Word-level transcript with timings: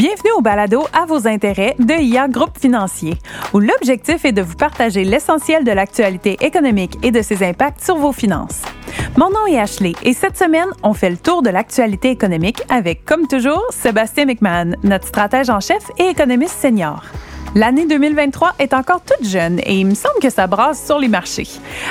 Bienvenue 0.00 0.32
au 0.38 0.40
balado 0.40 0.86
à 0.94 1.04
vos 1.04 1.28
intérêts 1.28 1.76
de 1.78 1.92
IA 1.92 2.26
Groupe 2.26 2.58
Financier, 2.58 3.18
où 3.52 3.58
l'objectif 3.58 4.24
est 4.24 4.32
de 4.32 4.40
vous 4.40 4.56
partager 4.56 5.04
l'essentiel 5.04 5.62
de 5.62 5.72
l'actualité 5.72 6.38
économique 6.40 6.96
et 7.02 7.10
de 7.10 7.20
ses 7.20 7.46
impacts 7.46 7.84
sur 7.84 7.96
vos 7.96 8.10
finances. 8.10 8.62
Mon 9.18 9.28
nom 9.28 9.46
est 9.46 9.58
Ashley 9.58 9.92
et 10.02 10.14
cette 10.14 10.38
semaine, 10.38 10.70
on 10.82 10.94
fait 10.94 11.10
le 11.10 11.18
tour 11.18 11.42
de 11.42 11.50
l'actualité 11.50 12.08
économique 12.08 12.62
avec, 12.70 13.04
comme 13.04 13.26
toujours, 13.26 13.66
Sébastien 13.68 14.24
McMahon, 14.24 14.72
notre 14.84 15.06
stratège 15.06 15.50
en 15.50 15.60
chef 15.60 15.90
et 15.98 16.08
économiste 16.08 16.58
senior. 16.58 17.04
L'année 17.54 17.84
2023 17.84 18.54
est 18.60 18.72
encore 18.74 19.02
toute 19.02 19.28
jeune 19.28 19.58
et 19.64 19.74
il 19.74 19.84
me 19.84 19.94
semble 19.94 20.20
que 20.22 20.30
ça 20.30 20.46
brasse 20.46 20.82
sur 20.82 21.00
les 21.00 21.08
marchés. 21.08 21.48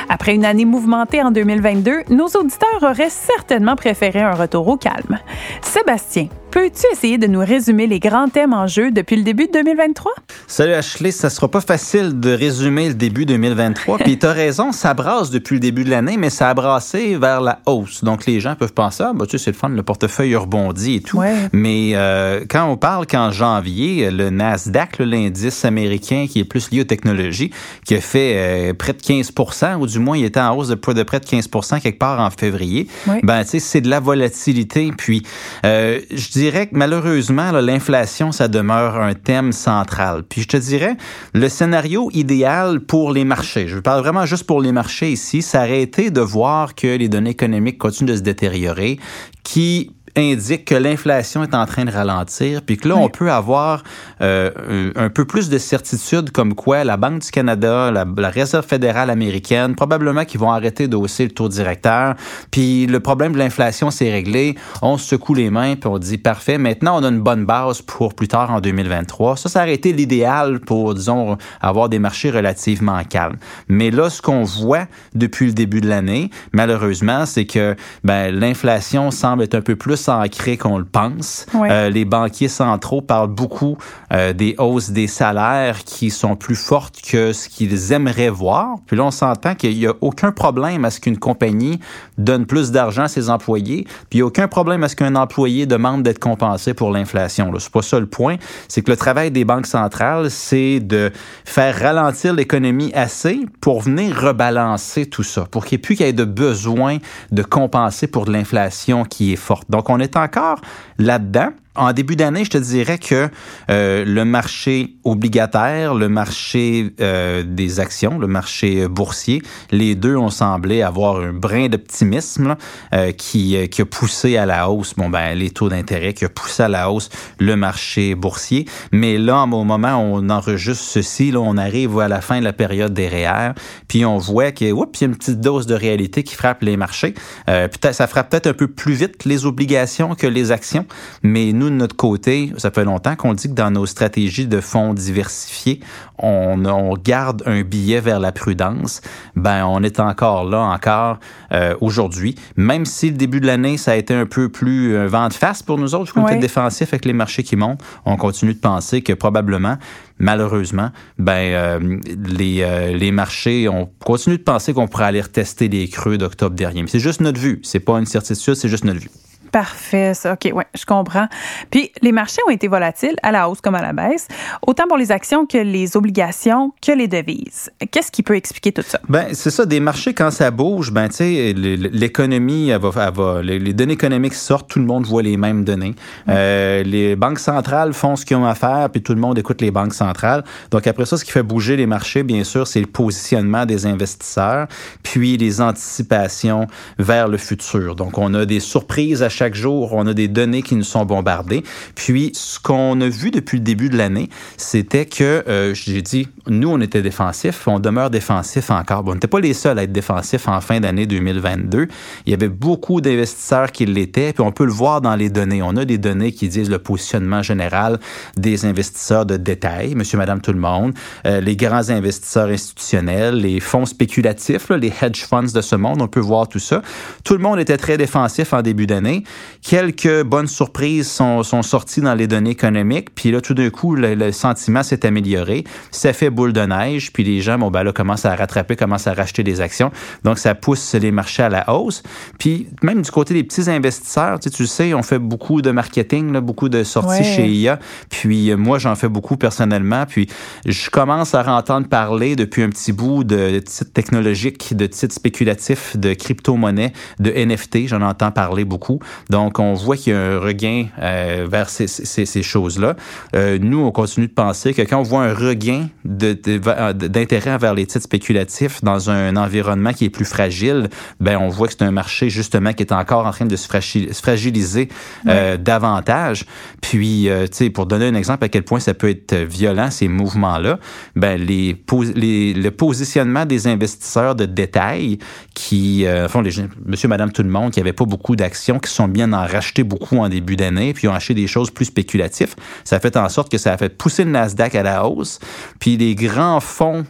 Après 0.08 0.34
une 0.34 0.46
année 0.46 0.64
mouvementée 0.66 1.22
en 1.22 1.32
2022, 1.32 2.06
nos 2.10 2.28
auditeurs 2.28 2.82
auraient 2.82 3.10
certainement 3.10 3.76
préféré 3.76 4.22
un 4.22 4.36
retour 4.36 4.68
au 4.70 4.78
calme. 4.78 5.20
Sébastien, 5.62 6.28
Peux-tu 6.52 6.88
essayer 6.92 7.20
de 7.20 7.28
nous 7.28 7.42
résumer 7.42 7.86
les 7.86 8.00
grands 8.00 8.28
thèmes 8.28 8.54
en 8.54 8.66
jeu 8.66 8.90
depuis 8.90 9.16
le 9.16 9.22
début 9.22 9.46
de 9.46 9.52
2023? 9.52 10.12
Salut 10.48 10.74
Ashley, 10.74 11.12
ça 11.12 11.30
sera 11.30 11.48
pas 11.48 11.62
facile 11.62 12.20
de 12.20 12.32
résumer 12.32 12.88
le 12.88 12.96
début 12.96 13.28
2023. 13.28 13.98
Puis 14.00 14.18
as 14.24 14.32
raison, 14.32 14.72
ça 14.72 14.96
brasse 14.96 15.30
depuis 15.30 15.58
le 15.58 15.60
début 15.60 15.84
de 15.84 15.92
l'année, 15.92 16.18
mais 16.18 16.32
ça 16.32 16.50
a 16.50 16.56
brassé 16.56 17.18
vers 17.18 17.42
la 17.42 17.60
hausse. 17.68 18.04
Donc 18.04 18.26
les 18.26 18.40
gens 18.40 18.56
peuvent 18.56 18.74
penser, 18.74 19.04
ah, 19.06 19.12
bah, 19.14 19.26
tu 19.28 19.38
sais, 19.38 19.46
c'est 19.46 19.52
le 19.52 19.58
fun, 19.58 19.70
le 19.70 19.84
portefeuille 19.84 20.36
rebondit 20.36 20.96
et 20.96 21.02
tout. 21.02 21.22
Mais 21.54 21.92
euh, 21.94 22.44
quand 22.50 22.66
on 22.66 22.78
parle 22.78 23.06
qu'en 23.06 23.32
janvier, 23.32 24.10
le 24.10 24.32
Nasdaq, 24.32 24.98
l'indice 24.98 25.66
américain 25.66 26.26
qui 26.28 26.40
est 26.40 26.46
plus 26.46 26.72
lié 26.72 26.82
aux 26.82 26.86
technologies, 26.86 27.52
qui 27.86 27.94
a 27.94 28.02
fait 28.02 28.70
euh, 28.70 28.74
près 28.74 28.94
de 28.94 29.00
15% 29.00 29.76
ou 29.76 29.86
du 29.86 30.00
moins 30.00 30.18
il 30.18 30.26
était 30.26 30.40
en 30.40 30.58
hausse 30.58 30.70
de, 30.70 30.94
de 30.94 31.04
près 31.04 31.20
de 31.20 31.26
15% 31.26 31.80
quelque 31.80 32.00
part 32.00 32.20
en 32.20 32.32
février, 32.32 32.88
ben 33.22 33.44
tu 33.44 33.52
sais, 33.52 33.60
c'est 33.60 33.82
de 33.82 33.90
la 33.90 34.00
volatilité. 34.00 34.92
Puis 34.98 35.22
euh, 35.64 36.00
je 36.10 36.39
dirais 36.40 36.68
que 36.68 36.76
malheureusement, 36.76 37.52
l'inflation, 37.52 38.32
ça 38.32 38.48
demeure 38.48 38.96
un 38.96 39.14
thème 39.14 39.52
central. 39.52 40.24
Puis 40.24 40.42
je 40.42 40.48
te 40.48 40.58
dirais, 40.58 40.96
le 41.34 41.50
scénario 41.50 42.10
idéal 42.14 42.80
pour 42.80 43.12
les 43.12 43.26
marchés, 43.26 43.68
je 43.68 43.78
parle 43.80 44.02
vraiment 44.02 44.26
juste 44.26 44.46
pour 44.46 44.62
les 44.62 44.72
marchés 44.72 45.12
ici, 45.12 45.42
ça 45.42 45.60
aurait 45.60 45.82
été 45.82 46.12
de 46.12 46.22
voir 46.22 46.76
que 46.76 46.88
les 46.88 47.10
données 47.10 47.32
économiques 47.32 47.78
continuent 47.78 48.12
de 48.12 48.16
se 48.16 48.22
détériorer, 48.22 49.00
qui 49.44 49.92
indique 50.18 50.66
que 50.66 50.76
l'inflation 50.76 51.44
est 51.44 51.54
en 51.54 51.66
train 51.66 51.86
de 51.86 51.92
ralentir, 51.92 52.62
puis 52.62 52.78
que 52.78 52.88
là, 52.88 52.96
on 52.96 53.10
peut 53.10 53.32
avoir 53.32 53.84
euh, 54.22 54.92
un 54.96 55.10
peu 55.10 55.26
plus 55.26 55.50
de 55.50 55.58
certitude 55.58 56.32
comme 56.32 56.56
quoi 56.56 56.84
la 56.84 56.98
Banque 56.98 57.22
du 57.22 57.32
Canada, 57.32 57.92
la, 57.92 58.30
Réserve 58.30 58.66
fédérale 58.66 59.10
américaine, 59.10 59.76
probablement 59.76 60.24
qu'ils 60.24 60.40
vont 60.40 60.52
arrêter 60.52 60.88
de 60.88 60.96
hausser 60.96 61.24
le 61.24 61.32
taux 61.32 61.50
directeur, 61.50 62.16
puis 62.52 62.86
le 62.86 63.00
problème 63.00 63.34
de 63.34 63.40
l'inflation 63.40 63.90
s'est 63.92 64.12
réglé, 64.12 64.56
on 64.82 64.98
se 64.98 65.08
secoue 65.08 65.34
les 65.34 65.50
mains, 65.50 65.76
puis 65.76 65.90
on 65.90 65.98
dit 65.98 66.18
parfait, 66.18 66.58
maintenant 66.58 67.00
on 67.00 67.04
a 67.04 67.10
une 67.10 67.22
bonne 67.22 67.46
base 67.46 67.82
pour 67.82 68.14
plus 68.14 68.28
tard 68.28 68.52
en 68.52 68.62
2023. 68.62 69.38
Ça, 69.38 69.50
ça 69.50 69.62
aurait 69.62 69.74
été 69.74 69.94
l'idéal 69.94 70.60
pour, 70.60 70.94
disons, 70.94 71.38
avoir 71.62 71.90
des 71.90 72.00
marchés 72.00 72.30
relativement 72.30 73.04
calmes. 73.04 73.38
Mais 73.68 73.92
là, 73.92 74.10
ce 74.10 74.22
qu'on 74.22 74.44
voit 74.44 74.86
depuis 75.16 75.48
le 75.48 75.54
début 75.54 75.82
de 75.82 75.88
l'année, 75.88 76.30
malheureusement, 76.54 77.26
c'est 77.26 77.46
que 77.46 77.76
ben, 78.04 78.32
l'inflation 78.32 79.12
semble 79.12 79.44
être 79.44 79.56
un 79.56 79.62
peu 79.62 79.76
plus 79.76 80.09
ancré 80.10 80.58
qu'on 80.58 80.78
le 80.78 80.86
pense. 80.86 81.46
Euh, 81.56 81.90
les 81.90 82.06
banquiers 82.06 82.48
centraux 82.48 83.02
parlent 83.02 83.30
beaucoup 83.30 83.78
euh, 84.12 84.34
des 84.34 84.56
hausses 84.58 84.92
des 84.92 85.08
salaires 85.08 85.84
qui 85.84 86.10
sont 86.10 86.36
plus 86.36 86.56
fortes 86.56 87.02
que 87.02 87.34
ce 87.34 87.50
qu'ils 87.50 87.92
aimeraient 87.92 88.30
voir. 88.30 88.76
Puis 88.86 88.98
là, 88.98 89.06
on 89.06 89.12
s'entend 89.12 89.56
qu'il 89.56 89.78
n'y 89.78 89.88
a 89.88 89.94
aucun 90.02 90.32
problème 90.32 90.86
à 90.86 90.90
ce 90.90 91.00
qu'une 91.00 91.18
compagnie 91.18 91.80
donne 92.18 92.46
plus 92.46 92.72
d'argent 92.72 93.04
à 93.04 93.08
ses 93.08 93.30
employés, 93.30 93.86
puis 94.10 94.14
il 94.14 94.18
n'y 94.18 94.22
a 94.24 94.26
aucun 94.26 94.48
problème 94.48 94.84
à 94.84 94.90
ce 94.90 94.96
qu'un 94.96 95.16
employé 95.16 95.66
demande 95.66 96.04
d'être 96.04 96.20
compensé 96.20 96.74
pour 96.74 96.92
l'inflation. 96.92 97.52
C'est 97.60 97.72
pas 97.72 97.82
ça 97.82 98.00
le 98.00 98.06
point. 98.06 98.38
C'est 98.68 98.82
que 98.82 98.92
le 98.92 98.98
travail 98.98 99.32
des 99.32 99.46
banques 99.46 99.68
centrales, 99.68 100.32
c'est 100.32 100.80
de 100.80 101.12
faire 101.46 101.78
ralentir 101.80 102.34
l'économie 102.34 102.92
assez 102.94 103.46
pour 103.62 103.82
venir 103.82 104.20
rebalancer 104.20 105.06
tout 105.06 105.24
ça, 105.24 105.46
pour 105.50 105.66
qu'il 105.66 105.78
n'y 105.78 105.80
ait 105.80 105.82
plus 105.82 105.96
qu'il 105.96 106.06
y 106.06 106.10
ait 106.10 106.14
de 106.14 106.26
besoin 106.26 106.98
de 107.32 107.44
compenser 107.44 108.08
pour 108.08 108.26
de 108.26 108.32
l'inflation 108.32 109.04
qui 109.04 109.34
est 109.34 109.38
forte. 109.38 109.70
Donc, 109.70 109.89
on 109.90 110.00
est 110.00 110.16
encore 110.16 110.62
là-dedans 110.98 111.50
en 111.76 111.94
début 111.94 112.16
d'année, 112.16 112.44
je 112.44 112.50
te 112.50 112.58
dirais 112.58 112.98
que 112.98 113.30
euh, 113.70 114.04
le 114.04 114.26
marché 114.26 114.96
obligataire, 115.04 115.94
le 115.94 116.10
marché 116.10 116.94
euh, 117.00 117.44
des 117.44 117.80
actions, 117.80 118.18
le 118.18 118.28
marché 118.28 118.88
boursier, 118.88 119.42
les 119.72 119.96
deux 119.96 120.16
ont 120.16 120.30
semblé 120.30 120.82
avoir 120.82 121.18
un 121.18 121.32
brin 121.32 121.70
d'optimisme 121.70 122.56
euh, 122.94 123.12
qui, 123.12 123.70
qui 123.70 123.82
a 123.82 123.86
poussé 123.86 124.36
à 124.36 124.46
la 124.46 124.70
hausse, 124.70 124.94
bon 124.96 125.10
ben 125.10 125.36
les 125.36 125.52
taux 125.52 125.70
d'intérêt 125.70 126.14
qui 126.14 126.26
a 126.26 126.30
poussé 126.30 126.64
à 126.64 126.68
la 126.68 126.92
hausse 126.92 127.10
le 127.38 127.56
marché 127.56 128.16
boursier. 128.16 128.66
Mais 128.92 129.18
là, 129.18 129.44
au 129.44 129.64
moment 129.64 129.98
où 129.98 130.18
on 130.18 130.30
enregistre 130.30 130.84
ceci, 130.84 131.32
là, 131.32 131.40
on 131.40 131.56
arrive 131.56 132.00
à 132.00 132.08
la 132.08 132.22
fin 132.22 132.40
de 132.40 132.44
la 132.44 132.54
période 132.54 132.94
des 132.94 133.08
REER, 133.08 133.52
puis 133.88 134.06
on 134.06 134.18
voit 134.18 134.52
qu'il 134.52 134.68
y 134.68 134.72
a 134.72 135.06
une 135.06 135.16
petite 135.16 135.40
dose 135.40 135.68
de 135.68 135.76
réalité 135.76 136.24
qui 136.24 136.36
frappe 136.36 136.64
les 136.64 136.78
marchés. 136.78 137.14
peut-être, 137.46 137.94
ça 137.94 138.08
frappe 138.08 138.30
peut-être 138.30 138.48
un 138.48 138.54
peu 138.54 138.68
plus 138.68 138.94
vite 138.94 139.26
les 139.26 139.46
obligations 139.46 140.16
que 140.16 140.28
les 140.28 140.52
actions, 140.52 140.86
mais 141.24 141.52
nous, 141.54 141.69
de 141.70 141.76
notre 141.76 141.96
côté, 141.96 142.52
ça 142.58 142.72
fait 142.72 142.84
longtemps 142.84 143.16
qu'on 143.16 143.34
dit 143.34 143.50
que 143.50 143.54
dans 143.54 143.72
nos 143.72 143.86
stratégies 143.86 144.48
de 144.48 144.62
fonds 144.62 144.94
diversifiés, 144.94 145.80
on, 146.18 146.66
on 146.66 146.94
garde 146.94 147.44
un 147.46 147.62
billet 147.62 148.02
vers 148.02 148.20
la 148.20 148.32
prudence. 148.32 149.02
Ben, 149.36 149.66
on 149.66 149.84
est 149.84 150.00
encore 150.00 150.46
là, 150.46 150.62
encore 150.62 151.20
euh, 151.52 151.76
aujourd'hui. 151.82 152.36
Même 152.56 152.86
si 152.86 153.10
le 153.10 153.18
début 153.18 153.40
de 153.40 153.48
l'année, 153.48 153.78
ça 153.78 153.92
a 153.92 153.96
été 153.96 154.14
un 154.14 154.26
peu 154.26 154.50
plus 154.50 154.98
un 154.98 155.08
vent 155.08 155.28
de 155.28 155.34
face 155.34 155.64
pour 155.64 155.78
nous 155.78 155.96
autres, 155.96 156.14
côté 156.14 156.36
défensif 156.38 156.90
avec 156.94 157.06
les 157.06 157.14
marchés 157.14 157.44
qui 157.44 157.56
montent, 157.56 157.82
on 158.06 158.18
continue 158.18 158.54
de 158.54 158.60
penser 158.60 159.02
que 159.02 159.14
probablement 159.14 159.78
malheureusement, 160.20 160.90
ben 161.18 161.32
euh, 161.32 162.00
les, 162.28 162.62
euh, 162.62 162.96
les 162.96 163.12
marchés, 163.12 163.68
on 163.70 163.90
continue 164.04 164.38
de 164.38 164.44
penser 164.44 164.74
qu'on 164.74 164.88
pourrait 164.88 165.06
aller 165.06 165.22
retester 165.22 165.68
les 165.68 165.88
creux 165.88 166.18
d'octobre 166.18 166.56
dernier. 166.56 166.84
Mais 166.84 166.90
c'est 166.90 167.00
juste 167.00 167.22
notre 167.22 167.40
vue. 167.40 167.60
C'est 167.64 167.80
pas 167.80 167.98
une 167.98 168.06
certitude, 168.06 168.56
c'est 168.56 168.70
juste 168.70 168.84
notre 168.84 169.00
vue. 169.00 169.10
Parfait, 169.52 170.14
ça. 170.14 170.34
OK, 170.34 170.52
ouais, 170.54 170.66
je 170.76 170.86
comprends. 170.86 171.28
Puis 171.70 171.92
les 172.02 172.12
marchés 172.12 172.42
ont 172.48 172.52
été 172.52 172.68
volatiles, 172.68 173.16
à 173.24 173.32
la 173.32 173.50
hausse 173.50 173.62
comme 173.62 173.76
à 173.76 173.82
la 173.82 173.94
baisse, 173.94 174.28
autant 174.66 174.88
pour 174.88 174.98
les 174.98 175.12
actions 175.12 175.46
que 175.46 175.58
les 175.58 175.98
obligations, 175.98 176.74
que 176.82 176.92
les 176.92 177.08
devises. 177.08 177.72
Qu'est-ce 177.92 178.12
qui 178.12 178.24
peut 178.24 178.36
expliquer 178.36 178.72
tout 178.72 178.84
ça? 178.86 179.00
Ben, 179.10 179.28
c'est 179.34 179.50
ça, 179.50 179.66
des 179.66 179.80
marchés, 179.80 180.14
quand 180.14 180.32
ça 180.32 180.52
bouge, 180.52 180.92
ben, 180.92 181.08
tu 181.10 181.16
sais, 181.16 181.54
l'économie, 181.54 182.70
elle 182.70 182.82
va, 182.82 183.08
elle 183.08 183.14
va, 183.14 183.42
les, 183.42 183.74
données 183.74 183.94
économiques 183.94 184.36
sortent, 184.36 184.70
tout 184.70 184.80
le 184.80 184.86
monde 184.86 185.06
voit 185.06 185.24
les 185.24 185.38
mêmes 185.38 185.64
données. 185.64 185.96
Euh, 186.28 186.84
les 186.84 187.16
banques 187.16 187.40
centrales 187.40 187.94
font 187.94 188.16
ce 188.16 188.26
qu'ils 188.26 188.38
ont 188.38 188.46
à 188.46 188.56
faire, 188.56 188.90
puis 188.92 189.02
tout 189.02 189.14
le 189.14 189.20
monde 189.20 189.38
écoute 189.38 189.62
les 189.62 189.72
banques 189.72 189.94
centrales. 189.94 190.44
Donc, 190.72 190.86
après 190.88 191.06
ça, 191.06 191.18
ce 191.18 191.26
qui 191.26 191.32
fait 191.32 191.44
bouger 191.44 191.76
les 191.76 191.88
marchés, 191.88 192.24
bien 192.24 192.44
sûr, 192.44 192.68
c'est 192.68 192.82
le 192.82 192.88
positionnement 192.88 193.66
des 193.66 193.86
investisseurs, 193.86 194.68
puis 195.04 195.38
les 195.38 195.62
anticipations 195.62 196.68
vers 196.98 197.28
le 197.28 197.38
futur. 197.38 197.96
Donc, 197.96 198.18
on 198.18 198.34
a 198.34 198.46
des 198.46 198.60
surprises 198.60 199.24
à 199.24 199.30
chaque 199.30 199.39
jour, 199.54 199.94
on 199.94 200.06
a 200.08 200.14
des 200.14 200.28
données 200.28 200.62
qui 200.62 200.76
nous 200.76 200.84
sont 200.84 201.06
bombardées. 201.06 201.64
Puis, 201.96 202.32
ce 202.36 202.60
qu'on 202.60 203.00
a 203.02 203.08
vu 203.08 203.32
depuis 203.32 203.58
le 203.58 203.64
début 203.64 203.90
de 203.90 203.98
l'année, 203.98 204.30
c'était 204.58 205.06
que, 205.06 205.44
euh, 205.48 205.74
j'ai 205.74 206.02
dit, 206.02 206.28
nous, 206.48 206.70
on 206.70 206.82
était 206.82 207.02
défensifs, 207.02 207.68
on 207.68 207.80
demeure 207.80 208.10
défensif 208.10 208.70
encore. 208.70 209.04
Bon, 209.04 209.12
on 209.12 209.14
n'était 209.16 209.28
pas 209.28 209.40
les 209.40 209.54
seuls 209.54 209.80
à 209.80 209.84
être 209.84 209.92
défensifs 209.92 210.48
en 210.48 210.62
fin 210.62 210.80
d'année 210.80 211.06
2022. 211.06 211.88
Il 212.26 212.32
y 212.32 212.34
avait 212.34 212.50
beaucoup 212.50 213.02
d'investisseurs 213.02 213.72
qui 213.72 213.86
l'étaient, 213.86 214.34
puis 214.34 214.44
on 214.44 214.52
peut 214.52 214.66
le 214.66 214.72
voir 214.72 215.02
dans 215.02 215.16
les 215.16 215.30
données. 215.30 215.62
On 215.62 215.76
a 215.76 215.86
des 215.86 215.98
données 215.98 216.32
qui 216.32 216.50
disent 216.50 216.70
le 216.70 216.80
positionnement 216.80 217.42
général 217.42 218.00
des 218.38 218.66
investisseurs 218.66 219.26
de 219.26 219.38
détail, 219.38 219.96
monsieur, 219.96 220.18
madame, 220.18 220.42
tout 220.42 220.54
le 220.54 220.60
monde, 220.60 220.94
euh, 221.26 221.42
les 221.42 221.56
grands 221.56 221.90
investisseurs 221.90 222.50
institutionnels, 222.50 223.36
les 223.36 223.60
fonds 223.60 223.86
spéculatifs, 223.86 224.70
les 224.70 224.94
hedge 225.02 225.26
funds 225.26 225.54
de 225.54 225.62
ce 225.62 225.76
monde, 225.76 226.02
on 226.02 226.08
peut 226.08 226.20
voir 226.20 226.48
tout 226.48 226.60
ça. 226.60 226.82
Tout 227.24 227.34
le 227.34 227.40
monde 227.40 227.60
était 227.60 227.78
très 227.78 227.98
défensif 227.98 228.54
en 228.54 228.62
début 228.62 228.88
d'année. 228.88 229.24
Quelques 229.62 230.24
bonnes 230.24 230.48
surprises 230.48 231.10
sont, 231.10 231.44
sont 231.44 231.62
sorties 231.62 232.02
dans 232.02 232.16
les 232.16 232.28
données 232.28 232.52
économiques. 232.52 233.14
Puis 233.14 233.32
là, 233.32 233.42
tout 233.42 233.54
d'un 233.54 233.70
coup, 233.70 233.96
le, 233.96 234.32
sentiment 234.32 234.84
s'est 234.84 235.06
amélioré. 235.06 235.64
Ça 235.92 236.14
fait 236.14 236.30
boule 236.30 236.54
de 236.54 236.62
neige. 236.62 237.12
Puis 237.12 237.24
les 237.24 237.42
gens, 237.42 237.58
bon, 237.58 237.70
ben 237.70 237.84
là, 237.84 237.92
commencent 237.92 238.26
à 238.26 238.36
rattraper, 238.36 238.76
commencent 238.76 239.08
à 239.08 239.14
racheter 239.14 239.44
des 239.44 239.62
actions. 239.62 239.92
Donc, 240.24 240.38
ça 240.40 240.56
pousse 240.56 240.94
les 240.96 241.12
marchés 241.12 241.44
à 241.44 241.50
la 241.50 241.74
hausse. 241.74 242.04
Puis 242.38 242.68
même 242.82 243.02
du 243.02 243.12
côté 243.12 243.34
des 243.34 243.44
petits 243.44 243.70
investisseurs, 243.70 244.40
tu 244.40 244.50
sais, 244.50 244.56
tu 244.56 244.66
sais 244.66 244.94
on 244.94 245.04
fait 245.04 245.20
beaucoup 245.20 245.62
de 245.62 245.72
marketing, 245.72 246.32
là, 246.32 246.42
beaucoup 246.42 246.70
de 246.70 246.84
sorties 246.84 247.24
chez 247.24 247.48
IA. 247.48 247.80
Puis 248.10 248.52
euh, 248.52 248.58
moi, 248.58 248.80
j'en 248.80 248.96
fais 248.96 249.10
beaucoup 249.10 249.38
personnellement. 249.38 250.06
Puis 250.06 250.28
je 250.66 250.90
commence 250.90 251.36
à 251.36 251.50
entendre 251.54 251.88
parler 251.88 252.36
depuis 252.36 252.64
un 252.64 252.70
petit 252.70 252.92
bout 252.92 253.24
de 253.24 253.60
titres 253.60 253.92
technologiques, 253.92 254.76
de 254.76 254.86
titres 254.86 255.16
spéculatifs, 255.16 255.98
de 255.98 256.14
crypto-monnaies, 256.14 256.94
de 257.20 257.32
NFT. 257.32 257.88
J'en 257.88 258.02
entends 258.02 258.32
parler 258.32 258.66
beaucoup. 258.66 259.00
Donc, 259.30 259.60
on 259.60 259.74
voit 259.74 259.98
qu'il 259.98 260.14
y 260.14 260.16
a 260.16 260.20
un 260.20 260.40
regain 260.40 260.88
euh, 261.02 261.48
vers 261.50 261.70
ces, 261.70 261.88
ces, 261.88 262.26
ces 262.26 262.44
choses-là. 262.44 262.96
Euh, 263.36 263.58
nous, 263.62 263.80
on 263.80 263.92
continue 263.92 264.28
de 264.28 264.34
penser 264.34 264.74
que 264.74 264.82
quand 264.82 265.00
on 265.00 265.04
voit 265.04 265.24
un 265.24 265.34
regain 265.34 265.88
d'intérêt 266.06 267.58
vers 267.58 267.74
les 267.74 267.86
titres 267.86 268.04
spéculatifs 268.04 268.84
dans 268.84 269.10
un 269.10 269.36
environnement 269.36 269.94
qui 269.94 270.06
est 270.06 270.10
plus 270.10 270.26
fragile, 270.26 270.90
ben 271.20 271.38
on 271.38 271.50
voit 271.50 271.68
que 271.68 271.74
c'est 271.78 271.84
un 271.84 271.92
marché 271.92 272.30
justement 272.30 272.74
qui 272.74 272.84
est 272.84 272.92
encore 272.92 273.26
en 273.26 273.32
train 273.32 273.46
de 273.46 273.56
se 273.56 273.68
fragiliser 273.68 274.90
euh, 275.28 275.58
davantage. 275.58 276.46
Puis, 276.82 277.30
euh, 277.30 277.48
tu 277.48 277.58
sais, 277.58 277.70
pour 277.70 277.86
donner 277.86 278.08
un 278.08 278.16
exemple 278.16 278.44
à 278.46 278.50
quel 278.50 278.64
point 278.64 278.80
ça 278.80 278.94
peut 278.94 279.10
être 279.10 279.36
violent 279.36 279.92
ces 279.92 280.08
mouvements-là, 280.08 280.80
ben 281.16 281.40
les, 281.40 281.76
les, 282.16 282.54
le 282.54 282.72
positionnement 282.72 283.46
des 283.46 283.68
investisseurs 283.68 284.36
de 284.36 284.46
détail 284.46 285.20
qui 285.54 286.06
euh, 286.06 286.28
font 286.28 286.42
les 286.42 286.52
monsieur, 286.86 287.08
madame, 287.08 287.32
tout 287.32 287.44
le 287.44 287.50
monde 287.50 287.72
qui 287.72 287.80
n'avaient 287.80 287.94
pas 287.94 288.06
beaucoup 288.06 288.36
d'actions, 288.36 288.80
qui 288.80 288.92
sont 288.92 289.08
bien 289.12 289.34
en 289.34 289.46
racheter 289.46 289.84
beaucoup 289.84 290.18
en 290.18 290.30
début 290.30 290.56
d'année, 290.56 290.94
puis 290.94 291.08
ont 291.08 291.14
acheté 291.14 291.34
des 291.34 291.48
choses 291.48 291.72
plus 291.72 291.86
spéculatives. 291.86 292.56
Ça 292.84 293.00
fait 293.00 293.18
en 293.18 293.30
sorte 293.30 293.52
que 293.52 293.58
ça 293.58 293.74
a 293.74 293.78
fait 293.78 293.90
pousser 293.90 294.24
le 294.24 294.32
Nasdaq 294.32 294.76
à 294.76 294.84
la 294.84 295.06
hausse. 295.08 295.40
Puis 295.80 295.98
les 295.98 296.16
grands 296.16 296.60
fonds 296.60 297.06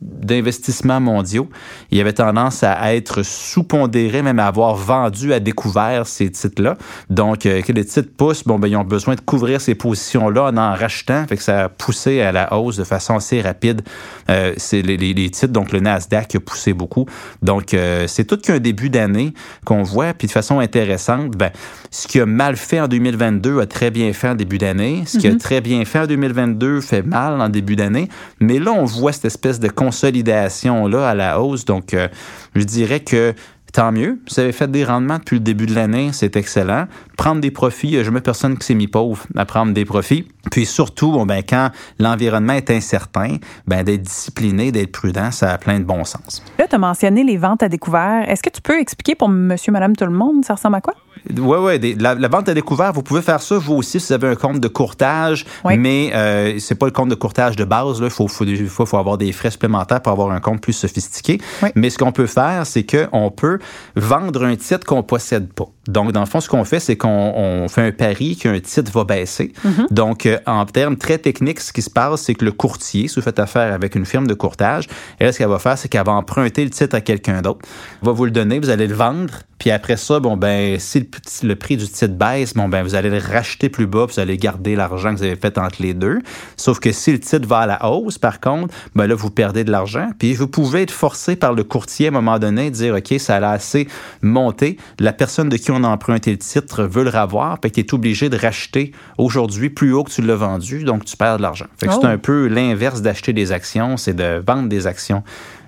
d'investissements 0.00 1.00
mondiaux, 1.00 1.48
il 1.90 1.98
y 1.98 2.00
avait 2.00 2.12
tendance 2.12 2.62
à 2.62 2.94
être 2.94 3.22
sous-pondéré, 3.22 4.22
même 4.22 4.38
à 4.38 4.46
avoir 4.46 4.74
vendu 4.74 5.32
à 5.32 5.40
découvert 5.40 6.06
ces 6.06 6.30
titres-là. 6.30 6.76
Donc, 7.10 7.46
euh, 7.46 7.62
que 7.62 7.72
les 7.72 7.84
titres 7.84 8.10
poussent, 8.16 8.44
bon, 8.44 8.58
ben, 8.58 8.68
ils 8.68 8.76
ont 8.76 8.84
besoin 8.84 9.14
de 9.14 9.20
couvrir 9.20 9.60
ces 9.60 9.74
positions-là 9.74 10.50
en 10.50 10.56
en 10.56 10.74
rachetant, 10.74 11.26
fait 11.26 11.36
que 11.36 11.42
ça 11.42 11.64
a 11.64 11.68
poussé 11.68 12.20
à 12.20 12.32
la 12.32 12.54
hausse 12.54 12.76
de 12.76 12.84
façon 12.84 13.16
assez 13.16 13.40
rapide. 13.40 13.82
Euh, 14.30 14.52
c'est 14.56 14.82
les, 14.82 14.96
les, 14.96 15.30
titres, 15.30 15.52
donc 15.52 15.72
le 15.72 15.80
Nasdaq 15.80 16.34
a 16.34 16.40
poussé 16.40 16.72
beaucoup. 16.72 17.06
Donc, 17.42 17.72
euh, 17.72 18.06
c'est 18.06 18.24
tout 18.24 18.36
qu'un 18.36 18.58
début 18.58 18.90
d'année 18.90 19.32
qu'on 19.64 19.82
voit, 19.82 20.12
puis 20.12 20.26
de 20.26 20.32
façon 20.32 20.58
intéressante, 20.58 21.32
ben, 21.36 21.50
ce 21.90 22.08
qui 22.08 22.20
a 22.20 22.26
mal 22.26 22.56
fait 22.56 22.80
en 22.80 22.88
2022 22.88 23.60
a 23.60 23.66
très 23.66 23.90
bien 23.90 24.12
fait 24.12 24.28
en 24.28 24.34
début 24.34 24.58
d'année. 24.58 25.04
Ce 25.06 25.18
qui 25.18 25.28
a 25.28 25.30
mm-hmm. 25.30 25.38
très 25.38 25.60
bien 25.60 25.84
fait 25.84 26.00
en 26.00 26.06
2022 26.06 26.80
fait 26.80 27.02
mal 27.02 27.40
en 27.40 27.48
début 27.48 27.76
d'année. 27.76 28.08
Mais 28.40 28.58
là, 28.58 28.72
on 28.72 28.84
voit 28.84 29.12
cette 29.12 29.26
espèce 29.26 29.60
de 29.60 29.68
consolidation 29.84 30.86
là 30.86 31.08
à 31.08 31.14
la 31.14 31.40
hausse. 31.40 31.64
Donc, 31.64 31.94
euh, 31.94 32.08
je 32.54 32.62
dirais 32.62 33.00
que 33.00 33.34
tant 33.72 33.92
mieux. 33.92 34.20
Vous 34.30 34.40
avez 34.40 34.52
fait 34.52 34.70
des 34.70 34.84
rendements 34.84 35.18
depuis 35.18 35.36
le 35.36 35.40
début 35.40 35.66
de 35.66 35.74
l'année, 35.74 36.10
c'est 36.12 36.36
excellent. 36.36 36.86
Prendre 37.16 37.40
des 37.40 37.50
profits, 37.50 37.96
a 37.98 38.04
jamais 38.04 38.20
personne 38.20 38.56
qui 38.56 38.64
s'est 38.64 38.74
mis 38.74 38.86
pauvre 38.86 39.26
à 39.36 39.44
prendre 39.44 39.72
des 39.74 39.84
profits. 39.84 40.28
Puis 40.50 40.66
surtout, 40.66 41.12
bon, 41.12 41.26
ben, 41.26 41.42
quand 41.48 41.70
l'environnement 41.98 42.54
est 42.54 42.70
incertain, 42.70 43.36
ben, 43.66 43.82
d'être 43.82 44.02
discipliné, 44.02 44.72
d'être 44.72 44.92
prudent, 44.92 45.30
ça 45.30 45.52
a 45.52 45.58
plein 45.58 45.78
de 45.78 45.84
bon 45.84 46.04
sens. 46.04 46.42
Là, 46.58 46.66
tu 46.68 46.74
as 46.74 46.78
mentionné 46.78 47.24
les 47.24 47.36
ventes 47.36 47.62
à 47.62 47.68
découvert. 47.68 48.28
Est-ce 48.28 48.42
que 48.42 48.50
tu 48.50 48.60
peux 48.60 48.78
expliquer 48.78 49.14
pour 49.14 49.28
monsieur, 49.28 49.72
madame, 49.72 49.96
tout 49.96 50.04
le 50.04 50.12
monde, 50.12 50.44
ça 50.44 50.54
ressemble 50.54 50.76
à 50.76 50.80
quoi? 50.80 50.94
Oui, 51.38 51.58
oui. 51.60 51.96
La, 51.98 52.14
vente 52.28 52.48
à 52.48 52.54
découvert, 52.54 52.92
vous 52.92 53.02
pouvez 53.02 53.22
faire 53.22 53.40
ça, 53.40 53.56
vous 53.56 53.74
aussi, 53.74 53.98
si 53.98 54.08
vous 54.08 54.12
avez 54.12 54.28
un 54.28 54.34
compte 54.34 54.60
de 54.60 54.68
courtage, 54.68 55.46
mais 55.64 56.10
euh, 56.14 56.58
c'est 56.58 56.74
pas 56.74 56.86
le 56.86 56.92
compte 56.92 57.08
de 57.08 57.14
courtage 57.14 57.56
de 57.56 57.64
base. 57.64 58.00
Il 58.02 58.10
faut, 58.10 58.28
faut, 58.28 58.44
faut, 58.68 58.86
faut, 58.86 58.98
avoir 58.98 59.16
des 59.16 59.32
frais 59.32 59.50
supplémentaires 59.50 60.02
pour 60.02 60.12
avoir 60.12 60.30
un 60.32 60.40
compte 60.40 60.60
plus 60.60 60.72
sophistiqué. 60.72 61.40
Mais 61.74 61.90
ce 61.90 61.98
qu'on 61.98 62.12
peut 62.12 62.26
faire, 62.26 62.66
c'est 62.66 62.84
qu'on 62.84 63.30
peut 63.30 63.58
vendre 63.96 64.44
un 64.44 64.56
titre 64.56 64.86
qu'on 64.86 65.02
possède 65.02 65.52
pas. 65.52 65.66
Donc, 65.88 66.12
dans 66.12 66.20
le 66.20 66.26
fond, 66.26 66.40
ce 66.40 66.48
qu'on 66.48 66.64
fait, 66.64 66.80
c'est 66.80 66.96
qu'on 66.96 67.66
fait 67.68 67.82
un 67.82 67.92
pari 67.92 68.36
qu'un 68.36 68.58
titre 68.60 68.90
va 68.92 69.04
baisser. 69.04 69.52
Mm-hmm. 69.64 69.92
Donc, 69.92 70.28
en 70.46 70.64
termes 70.66 70.96
très 70.96 71.18
techniques, 71.18 71.60
ce 71.60 71.72
qui 71.72 71.82
se 71.82 71.90
passe, 71.90 72.22
c'est 72.22 72.34
que 72.34 72.44
le 72.44 72.52
courtier, 72.52 73.08
si 73.08 73.16
vous 73.16 73.22
faites 73.22 73.38
affaire 73.38 73.72
avec 73.72 73.94
une 73.94 74.06
firme 74.06 74.26
de 74.26 74.34
courtage, 74.34 74.86
elle, 75.18 75.32
ce 75.32 75.38
qu'elle 75.38 75.48
va 75.48 75.58
faire, 75.58 75.78
c'est 75.78 75.88
qu'elle 75.88 76.04
va 76.04 76.12
emprunter 76.12 76.64
le 76.64 76.70
titre 76.70 76.94
à 76.96 77.00
quelqu'un 77.00 77.42
d'autre, 77.42 77.66
va 78.02 78.12
vous 78.12 78.24
le 78.24 78.30
donner, 78.30 78.58
vous 78.58 78.70
allez 78.70 78.86
le 78.86 78.94
vendre, 78.94 79.34
puis 79.64 79.70
après 79.70 79.96
ça, 79.96 80.20
bon, 80.20 80.36
ben, 80.36 80.78
si 80.78 81.00
le, 81.00 81.06
le, 81.48 81.56
prix 81.56 81.78
du 81.78 81.88
titre 81.88 82.12
baisse, 82.12 82.52
bon, 82.52 82.68
ben, 82.68 82.82
vous 82.82 82.94
allez 82.94 83.08
le 83.08 83.16
racheter 83.16 83.70
plus 83.70 83.86
bas, 83.86 84.04
vous 84.04 84.20
allez 84.20 84.36
garder 84.36 84.76
l'argent 84.76 85.14
que 85.14 85.20
vous 85.20 85.22
avez 85.22 85.36
fait 85.36 85.56
entre 85.56 85.80
les 85.80 85.94
deux. 85.94 86.18
Sauf 86.58 86.80
que 86.80 86.92
si 86.92 87.12
le 87.12 87.18
titre 87.18 87.48
va 87.48 87.60
à 87.60 87.66
la 87.66 87.88
hausse, 87.88 88.18
par 88.18 88.40
contre, 88.40 88.74
ben 88.94 89.06
là, 89.06 89.14
vous 89.14 89.30
perdez 89.30 89.64
de 89.64 89.70
l'argent. 89.70 90.10
Puis 90.18 90.34
vous 90.34 90.48
pouvez 90.48 90.82
être 90.82 90.90
forcé 90.90 91.34
par 91.34 91.54
le 91.54 91.64
courtier 91.64 92.08
à 92.08 92.10
un 92.10 92.12
moment 92.12 92.38
donné 92.38 92.70
de 92.70 92.74
dire, 92.74 92.94
OK, 92.94 93.18
ça 93.18 93.36
a 93.36 93.52
assez 93.52 93.88
monté. 94.20 94.76
La 94.98 95.14
personne 95.14 95.48
de 95.48 95.56
qui 95.56 95.70
on 95.70 95.82
a 95.82 95.88
emprunté 95.88 96.32
le 96.32 96.36
titre 96.36 96.82
veut 96.82 97.02
le 97.02 97.08
revoir, 97.08 97.58
puis 97.58 97.72
tu 97.72 97.80
es 97.80 97.94
obligé 97.94 98.28
de 98.28 98.36
racheter 98.36 98.92
aujourd'hui 99.16 99.70
plus 99.70 99.94
haut 99.94 100.04
que 100.04 100.10
tu 100.10 100.20
l'as 100.20 100.36
vendu, 100.36 100.84
donc 100.84 101.06
tu 101.06 101.16
perds 101.16 101.38
de 101.38 101.42
l'argent. 101.42 101.68
Fait 101.78 101.86
que 101.86 101.94
c'est 101.94 102.00
oh. 102.02 102.06
un 102.06 102.18
peu 102.18 102.48
l'inverse 102.48 103.00
d'acheter 103.00 103.32
des 103.32 103.50
actions, 103.50 103.96
c'est 103.96 104.14
de 104.14 104.42
vendre 104.46 104.68
des 104.68 104.86
actions 104.86 105.22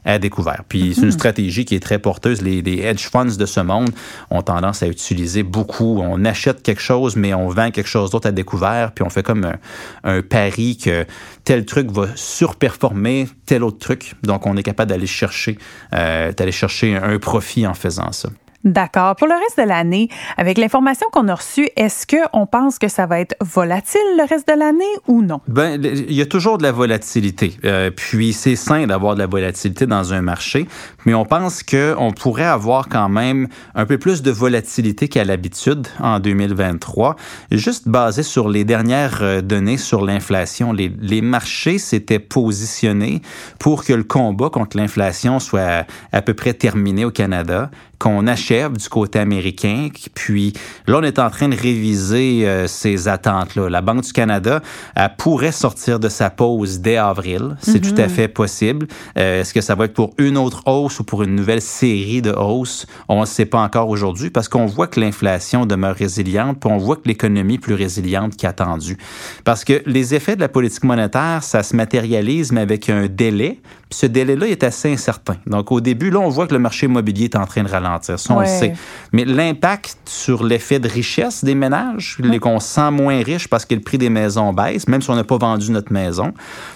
à 0.06 0.18
découvert. 0.18 0.62
Puis 0.68 0.92
c'est 0.94 1.02
une 1.02 1.06
mhm. 1.06 1.12
stratégie 1.12 1.64
qui 1.64 1.74
est 1.74 1.80
très 1.80 1.98
porteuse. 1.98 2.40
Les, 2.40 2.62
les, 2.62 2.78
hedge 2.78 3.08
funds 3.10 3.36
de 3.36 3.46
ce 3.46 3.60
monde 3.60 3.90
ont 4.30 4.42
tendance 4.42 4.82
à 4.82 4.86
utiliser 4.86 5.42
beaucoup. 5.42 6.00
On 6.00 6.24
achète 6.24 6.62
quelque 6.62 6.80
chose, 6.80 7.16
mais 7.16 7.34
on 7.34 7.48
vend 7.48 7.70
quelque 7.70 7.88
chose 7.88 8.10
d'autre 8.10 8.28
à 8.28 8.32
découvert, 8.32 8.92
puis 8.92 9.04
on 9.04 9.10
fait 9.10 9.22
comme 9.22 9.44
un, 9.44 9.56
un 10.04 10.22
pari 10.22 10.76
que 10.76 11.04
tel 11.44 11.64
truc 11.64 11.90
va 11.90 12.06
surperformer 12.14 13.28
tel 13.44 13.64
autre 13.64 13.78
truc. 13.78 14.14
Donc 14.22 14.46
on 14.46 14.56
est 14.56 14.62
capable 14.62 14.90
d'aller 14.90 15.06
chercher, 15.06 15.58
euh, 15.92 16.32
d'aller 16.32 16.52
chercher 16.52 16.96
un 16.96 17.18
profit 17.18 17.66
en 17.66 17.74
faisant 17.74 18.12
ça. 18.12 18.28
D'accord. 18.66 19.14
Pour 19.14 19.28
le 19.28 19.34
reste 19.34 19.58
de 19.58 19.62
l'année, 19.62 20.08
avec 20.36 20.58
l'information 20.58 21.06
qu'on 21.12 21.28
a 21.28 21.36
reçue, 21.36 21.68
est-ce 21.76 22.04
qu'on 22.04 22.46
pense 22.46 22.80
que 22.80 22.88
ça 22.88 23.06
va 23.06 23.20
être 23.20 23.36
volatile 23.40 24.00
le 24.18 24.28
reste 24.28 24.48
de 24.48 24.58
l'année 24.58 24.84
ou 25.06 25.22
non? 25.22 25.40
Ben, 25.46 25.80
il 25.80 26.12
y 26.12 26.20
a 26.20 26.26
toujours 26.26 26.58
de 26.58 26.64
la 26.64 26.72
volatilité. 26.72 27.56
Euh, 27.64 27.92
puis 27.94 28.32
c'est 28.32 28.56
sain 28.56 28.88
d'avoir 28.88 29.14
de 29.14 29.20
la 29.20 29.28
volatilité 29.28 29.86
dans 29.86 30.12
un 30.12 30.20
marché, 30.20 30.66
mais 31.04 31.14
on 31.14 31.24
pense 31.24 31.62
qu'on 31.62 32.10
pourrait 32.10 32.42
avoir 32.42 32.88
quand 32.88 33.08
même 33.08 33.46
un 33.76 33.86
peu 33.86 33.98
plus 33.98 34.20
de 34.20 34.32
volatilité 34.32 35.06
qu'à 35.06 35.22
l'habitude 35.22 35.86
en 36.00 36.18
2023, 36.18 37.14
juste 37.52 37.86
basé 37.86 38.24
sur 38.24 38.48
les 38.48 38.64
dernières 38.64 39.22
euh, 39.22 39.42
données 39.42 39.76
sur 39.76 40.04
l'inflation. 40.04 40.72
Les, 40.72 40.90
les 41.00 41.20
marchés 41.20 41.78
s'étaient 41.78 42.18
positionnés 42.18 43.22
pour 43.60 43.84
que 43.84 43.92
le 43.92 44.02
combat 44.02 44.50
contre 44.50 44.76
l'inflation 44.76 45.38
soit 45.38 45.86
à 46.10 46.20
peu 46.20 46.34
près 46.34 46.52
terminé 46.52 47.04
au 47.04 47.12
Canada 47.12 47.70
qu'on 47.98 48.26
achève 48.26 48.76
du 48.76 48.88
côté 48.88 49.18
américain. 49.18 49.88
Puis 50.14 50.52
là, 50.86 50.98
on 50.98 51.02
est 51.02 51.18
en 51.18 51.30
train 51.30 51.48
de 51.48 51.56
réviser 51.56 52.46
euh, 52.46 52.66
ces 52.66 53.08
attentes-là. 53.08 53.68
La 53.68 53.80
Banque 53.80 54.02
du 54.02 54.12
Canada 54.12 54.60
elle 54.94 55.10
pourrait 55.16 55.52
sortir 55.52 55.98
de 56.00 56.08
sa 56.08 56.30
pause 56.30 56.80
dès 56.80 56.96
avril. 56.96 57.56
C'est 57.60 57.80
tout 57.80 58.00
à 58.00 58.06
mhm. 58.06 58.10
fait 58.10 58.28
possible. 58.28 58.86
Euh, 59.18 59.40
est-ce 59.40 59.52
que 59.52 59.60
ça 59.60 59.74
va 59.74 59.86
être 59.86 59.94
pour 59.94 60.14
une 60.18 60.36
autre 60.36 60.62
hausse 60.66 61.00
ou 61.00 61.04
pour 61.04 61.22
une 61.22 61.34
nouvelle 61.34 61.60
série 61.60 62.22
de 62.22 62.32
hausses? 62.32 62.86
On 63.08 63.20
ne 63.20 63.26
sait 63.26 63.46
pas 63.46 63.60
encore 63.60 63.88
aujourd'hui 63.88 64.30
parce 64.30 64.48
qu'on 64.48 64.66
voit 64.66 64.86
que 64.86 65.00
l'inflation 65.00 65.66
demeure 65.66 65.94
résiliente, 65.94 66.58
puis 66.60 66.70
on 66.70 66.78
voit 66.78 66.96
que 66.96 67.06
l'économie 67.06 67.54
est 67.54 67.58
plus 67.58 67.74
résiliente 67.74 68.36
qu'attendue. 68.36 68.98
Parce 69.44 69.64
que 69.64 69.82
les 69.86 70.14
effets 70.14 70.36
de 70.36 70.40
la 70.40 70.48
politique 70.48 70.84
monétaire, 70.84 71.42
ça 71.42 71.62
se 71.62 71.74
matérialise, 71.76 72.52
mais 72.52 72.60
avec 72.60 72.88
un 72.88 73.06
délai. 73.06 73.60
Puis 73.88 74.00
ce 74.00 74.06
délai-là 74.06 74.48
est 74.48 74.64
assez 74.64 74.92
incertain. 74.92 75.36
Donc 75.46 75.70
au 75.70 75.80
début, 75.80 76.10
là, 76.10 76.20
on 76.20 76.28
voit 76.28 76.46
que 76.46 76.54
le 76.54 76.58
marché 76.58 76.86
immobilier 76.86 77.24
est 77.24 77.36
en 77.36 77.46
train 77.46 77.62
de 77.62 77.68
ralentir 77.68 77.85
on 78.30 78.40
le 78.40 78.46
sait. 78.46 78.74
Mais 79.12 79.24
l'impact 79.24 79.96
sur 80.06 80.44
l'effet 80.44 80.78
de 80.78 80.88
richesse 80.88 81.44
des 81.44 81.54
ménages, 81.54 82.18
les 82.20 82.38
qu'on 82.38 82.60
sent 82.60 82.90
moins 82.90 83.22
riches 83.22 83.48
parce 83.48 83.64
que 83.64 83.74
le 83.74 83.80
prix 83.80 83.98
des 83.98 84.10
maisons 84.10 84.52
baisse, 84.52 84.88
même 84.88 85.02
si 85.02 85.10
on 85.10 85.16
n'a 85.16 85.24
pas 85.24 85.38
vendu 85.38 85.70
notre 85.70 85.92
maison, 85.92 86.32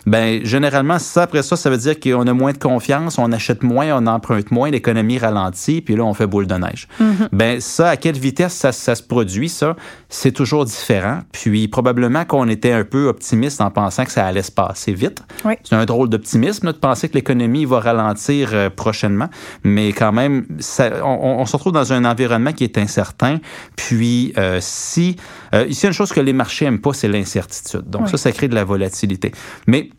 ben 0.07 0.45
généralement, 0.45 0.99
ça, 0.99 1.23
après 1.23 1.43
ça, 1.43 1.57
ça 1.57 1.71
veut 1.71 1.77
dire 1.77 1.99
qu'on 2.01 2.27
a 2.27 2.33
moins 2.33 2.53
de 2.53 2.59
confiance, 2.59 3.19
on 3.19 3.31
achète 3.33 3.63
moins, 3.63 3.89
on 3.93 4.07
emprunte 4.07 4.51
moins, 4.51 4.71
l'économie 4.71 5.19
ralentit, 5.19 5.81
puis 5.81 5.97
là, 5.97 6.05
on 6.05 6.15
fait 6.15 6.27
boule 6.27 6.47
de 6.47 6.55
neige. 6.55 6.89
Ben 7.33 7.61
ça, 7.61 7.91
à 7.91 7.97
quelle 7.97 8.19
vitesse 8.19 8.55
ça, 8.55 8.73
se 8.73 9.03
produit, 9.03 9.49
ça, 9.49 9.77
c'est 10.11 10.33
toujours 10.33 10.65
différent. 10.65 11.21
Puis 11.33 11.69
probablement 11.69 12.25
qu'on 12.25 12.49
était 12.49 12.73
un 12.73 12.85
peu 12.85 13.07
optimiste 13.07 13.61
en 13.61 13.71
pensant 13.71 14.05
que 14.05 14.11
ça 14.11 14.27
allait 14.27 14.43
se 14.43 14.53
passer 14.53 14.93
vite. 14.93 15.23
C'est 15.63 15.77
un 15.77 15.87
drôle 15.87 16.09
d'optimisme 16.09 16.73
de 16.73 16.79
penser 16.79 17.09
que 17.09 17.15
l'économie 17.15 17.65
va 17.65 17.81
ralentir 17.81 18.51
euh, 18.53 18.69
prochainement, 18.69 19.29
mais 19.63 19.93
quand 19.93 20.13
même, 20.13 20.47
ça, 20.59 20.91
on, 21.05 21.47
se 21.47 21.57
retrouve 21.57 21.73
dans 21.73 21.93
un 21.93 22.05
environnement 22.05 22.53
qui 22.53 22.65
est 22.65 22.77
incertain. 22.77 23.39
Puis, 23.77 24.33
euh, 24.37 24.59
si 24.61 25.17
euh, 25.55 25.67
ici, 25.69 25.87
une 25.87 25.93
chose 25.93 26.13
que 26.13 26.21
les 26.21 26.33
marchés 26.33 26.65
n'aiment 26.65 26.81
pas, 26.81 26.93
c'est 26.93 27.09
l'incertitude. 27.09 27.89
Donc, 27.89 28.09
ça, 28.09 28.17
ça 28.17 28.33
crée 28.33 28.49
de 28.49 28.55
la 28.55 28.65
volatilité. 28.65 29.33
Mais 29.67 29.91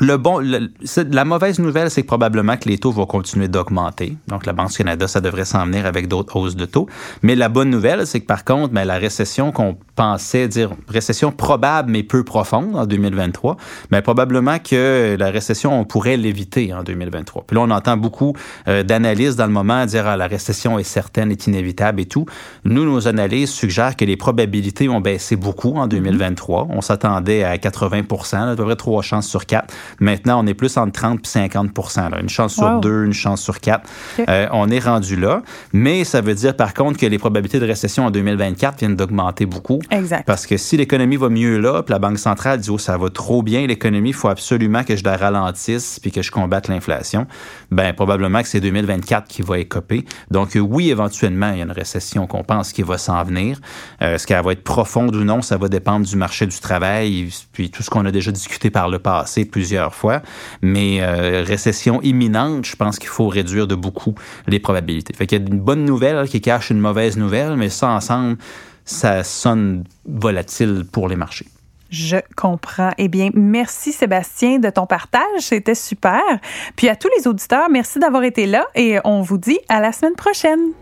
le 0.00 0.16
bon, 0.16 0.40
la 0.40 1.24
mauvaise 1.26 1.58
nouvelle, 1.58 1.90
c'est 1.90 2.00
que 2.00 2.06
probablement 2.06 2.56
que 2.56 2.66
les 2.66 2.78
taux 2.78 2.92
vont 2.92 3.04
continuer 3.04 3.48
d'augmenter. 3.48 4.16
Donc, 4.26 4.46
la 4.46 4.54
Banque 4.54 4.70
du 4.70 4.78
Canada, 4.78 5.06
ça 5.06 5.20
devrait 5.20 5.44
s'en 5.44 5.66
venir 5.66 5.84
avec 5.84 6.08
d'autres 6.08 6.34
hausses 6.36 6.56
de 6.56 6.64
taux. 6.64 6.88
Mais 7.22 7.34
la 7.34 7.50
bonne 7.50 7.68
nouvelle, 7.68 8.06
c'est 8.06 8.20
que 8.20 8.26
par 8.26 8.44
contre, 8.44 8.72
ben, 8.72 8.84
la 8.84 8.96
récession 8.96 9.52
qu'on 9.52 9.76
pensait 9.94 10.48
dire 10.48 10.70
récession 10.88 11.30
probable 11.30 11.90
mais 11.90 12.02
peu 12.02 12.24
profonde 12.24 12.74
en 12.74 12.86
2023, 12.86 13.56
mais 13.90 13.98
ben, 13.98 14.02
probablement 14.02 14.58
que 14.58 15.14
la 15.18 15.30
récession, 15.30 15.78
on 15.78 15.84
pourrait 15.84 16.16
l'éviter 16.16 16.72
en 16.72 16.82
2023. 16.82 17.44
Puis 17.46 17.54
là, 17.54 17.60
on 17.60 17.70
entend 17.70 17.98
beaucoup 17.98 18.34
euh, 18.68 18.82
d'analyses 18.82 19.36
dans 19.36 19.46
le 19.46 19.52
moment 19.52 19.84
dire 19.84 20.06
ah, 20.06 20.16
la 20.16 20.26
récession 20.26 20.78
est 20.78 20.84
certaine, 20.84 21.30
est 21.30 21.46
inévitable 21.46 22.00
et 22.00 22.06
tout. 22.06 22.24
Nous, 22.64 22.84
nos 22.84 23.08
analyses 23.08 23.50
suggèrent 23.50 23.96
que 23.96 24.06
les 24.06 24.16
probabilités 24.16 24.88
ont 24.88 25.02
baissé 25.02 25.36
beaucoup 25.36 25.74
en 25.74 25.86
2023. 25.86 26.68
On 26.70 26.80
s'attendait 26.80 27.44
à 27.44 27.56
80% 27.56 28.52
à 28.52 28.56
peu 28.56 28.64
près 28.64 28.76
trois 28.76 29.02
chances 29.02 29.28
sur 29.28 29.44
quatre. 29.44 29.74
Maintenant, 30.00 30.42
on 30.42 30.46
est 30.46 30.54
plus 30.54 30.76
entre 30.76 30.92
30 30.92 31.20
et 31.24 31.28
50 31.28 31.70
là. 32.10 32.20
Une 32.20 32.28
chance 32.28 32.54
sur 32.54 32.80
deux, 32.80 33.04
une 33.04 33.12
chance 33.12 33.40
sur 33.42 33.60
quatre. 33.60 33.88
Euh, 34.28 34.46
on 34.52 34.68
est 34.68 34.78
rendu 34.78 35.16
là. 35.16 35.42
Mais 35.72 36.04
ça 36.04 36.20
veut 36.20 36.34
dire, 36.34 36.56
par 36.56 36.74
contre, 36.74 36.98
que 36.98 37.06
les 37.06 37.18
probabilités 37.18 37.60
de 37.60 37.66
récession 37.66 38.06
en 38.06 38.10
2024 38.10 38.78
viennent 38.78 38.96
d'augmenter 38.96 39.46
beaucoup. 39.46 39.80
Exact. 39.90 40.24
Parce 40.26 40.46
que 40.46 40.56
si 40.56 40.76
l'économie 40.76 41.16
va 41.16 41.28
mieux 41.28 41.58
là, 41.58 41.82
puis 41.82 41.92
la 41.92 41.98
Banque 41.98 42.18
centrale 42.18 42.60
dit, 42.60 42.70
oh, 42.70 42.78
ça 42.78 42.96
va 42.96 43.10
trop 43.10 43.42
bien, 43.42 43.66
l'économie, 43.66 44.10
il 44.10 44.14
faut 44.14 44.28
absolument 44.28 44.84
que 44.84 44.96
je 44.96 45.04
la 45.04 45.16
ralentisse 45.16 45.98
puis 46.00 46.10
que 46.10 46.22
je 46.22 46.30
combatte 46.30 46.68
l'inflation, 46.68 47.26
ben 47.70 47.92
probablement 47.92 48.42
que 48.42 48.48
c'est 48.48 48.60
2024 48.60 49.28
qui 49.28 49.42
va 49.42 49.58
écoper. 49.58 50.04
Donc, 50.30 50.56
oui, 50.60 50.90
éventuellement, 50.90 51.52
il 51.52 51.58
y 51.58 51.60
a 51.60 51.64
une 51.64 51.72
récession 51.72 52.26
qu'on 52.26 52.44
pense 52.44 52.72
qui 52.72 52.82
va 52.82 52.98
s'en 52.98 53.22
venir. 53.24 53.58
Euh, 54.02 54.14
est-ce 54.14 54.26
qu'elle 54.26 54.42
va 54.44 54.52
être 54.52 54.64
profonde 54.64 55.14
ou 55.14 55.24
non, 55.24 55.42
ça 55.42 55.56
va 55.56 55.68
dépendre 55.68 56.06
du 56.06 56.16
marché 56.16 56.46
du 56.46 56.58
travail, 56.58 57.28
puis 57.52 57.70
tout 57.70 57.82
ce 57.82 57.90
qu'on 57.90 58.04
a 58.04 58.10
déjà 58.10 58.30
discuté 58.30 58.70
par 58.70 58.88
le 58.88 58.98
passé 58.98 59.44
plusieurs 59.72 59.94
fois. 59.94 60.20
Mais 60.60 61.00
euh, 61.00 61.42
récession 61.46 62.02
imminente, 62.02 62.66
je 62.66 62.76
pense 62.76 62.98
qu'il 62.98 63.08
faut 63.08 63.28
réduire 63.28 63.66
de 63.66 63.74
beaucoup 63.74 64.14
les 64.46 64.58
probabilités. 64.58 65.14
Fait 65.14 65.26
qu'il 65.26 65.40
y 65.40 65.42
a 65.42 65.48
une 65.48 65.60
bonne 65.60 65.84
nouvelle 65.86 66.28
qui 66.28 66.42
cache 66.42 66.70
une 66.70 66.80
mauvaise 66.80 67.16
nouvelle, 67.16 67.56
mais 67.56 67.70
ça 67.70 67.88
ensemble, 67.88 68.36
ça 68.84 69.24
sonne 69.24 69.84
volatile 70.04 70.84
pour 70.90 71.08
les 71.08 71.16
marchés. 71.16 71.46
Je 71.88 72.16
comprends. 72.36 72.90
Eh 72.98 73.08
bien, 73.08 73.30
merci 73.34 73.92
Sébastien 73.92 74.58
de 74.58 74.68
ton 74.68 74.86
partage. 74.86 75.40
C'était 75.40 75.74
super. 75.74 76.22
Puis 76.76 76.88
à 76.88 76.96
tous 76.96 77.08
les 77.18 77.26
auditeurs, 77.26 77.68
merci 77.70 77.98
d'avoir 77.98 78.24
été 78.24 78.46
là 78.46 78.66
et 78.74 78.98
on 79.04 79.22
vous 79.22 79.38
dit 79.38 79.58
à 79.68 79.80
la 79.80 79.92
semaine 79.92 80.16
prochaine. 80.16 80.72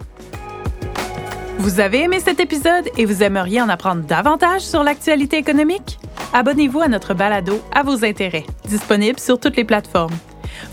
Vous 1.59 1.79
avez 1.79 2.03
aimé 2.05 2.19
cet 2.21 2.41
épisode 2.41 2.89
et 2.97 3.05
vous 3.05 3.23
aimeriez 3.23 3.61
en 3.61 3.69
apprendre 3.69 4.03
davantage 4.03 4.63
sur 4.63 4.83
l'actualité 4.83 5.37
économique? 5.37 5.99
Abonnez-vous 6.33 6.81
à 6.81 6.89
notre 6.89 7.15
balado 7.15 7.61
à 7.73 7.83
vos 7.83 8.05
intérêts, 8.05 8.47
disponible 8.69 9.19
sur 9.19 9.39
toutes 9.39 9.57
les 9.57 9.65
plateformes. 9.65 10.15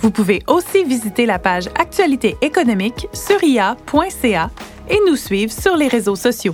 Vous 0.01 0.11
pouvez 0.11 0.43
aussi 0.47 0.83
visiter 0.83 1.25
la 1.25 1.39
page 1.39 1.67
Actualité 1.79 2.37
économique 2.41 3.07
sur 3.13 3.43
ia.ca 3.43 4.51
et 4.89 4.99
nous 5.07 5.15
suivre 5.15 5.51
sur 5.51 5.75
les 5.75 5.87
réseaux 5.87 6.15
sociaux. 6.15 6.53